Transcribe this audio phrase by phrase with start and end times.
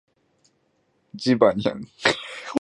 [1.13, 1.87] ジバニャン